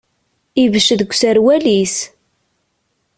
[0.63, 1.95] Ibecc deg userwal-is.